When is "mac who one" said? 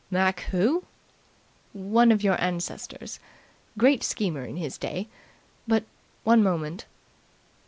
0.09-2.11